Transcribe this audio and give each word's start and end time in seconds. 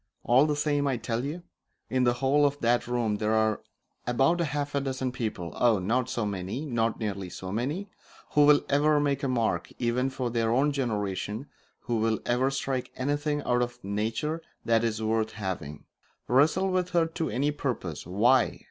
All 0.23 0.47
the 0.47 0.55
same, 0.55 0.87
I 0.87 0.97
tell 0.97 1.23
you, 1.23 1.43
in 1.87 2.05
the 2.05 2.13
whole 2.15 2.43
of 2.43 2.57
that 2.61 2.87
room 2.87 3.17
there 3.17 3.33
are 3.35 3.61
about 4.07 4.39
half 4.39 4.73
a 4.73 4.81
dozen 4.81 5.11
people, 5.11 5.53
oh, 5.55 5.77
not 5.77 6.09
so 6.09 6.25
many! 6.25 6.65
not 6.65 6.99
nearly 6.99 7.29
so 7.29 7.51
many! 7.51 7.87
who 8.31 8.47
will 8.47 8.61
ever 8.67 8.99
make 8.99 9.21
a 9.21 9.27
mark, 9.27 9.71
even 9.77 10.09
for 10.09 10.31
their 10.31 10.49
own 10.51 10.71
generation, 10.71 11.45
who 11.81 11.97
will 11.97 12.17
ever 12.25 12.49
strike 12.49 12.89
anything 12.95 13.43
out 13.43 13.61
of 13.61 13.77
nature 13.83 14.41
that 14.65 14.83
is 14.83 15.03
worth 15.03 15.33
having 15.33 15.83
wrestle 16.27 16.71
with 16.71 16.89
her 16.97 17.05
to 17.05 17.29
any 17.29 17.51
purpose. 17.51 18.07
Why? 18.07 18.59